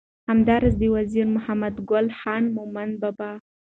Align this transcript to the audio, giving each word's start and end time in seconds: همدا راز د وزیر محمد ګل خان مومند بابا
همدا 0.29 0.55
راز 0.61 0.75
د 0.79 0.83
وزیر 0.95 1.25
محمد 1.35 1.75
ګل 1.89 2.07
خان 2.19 2.43
مومند 2.55 2.93
بابا 3.01 3.31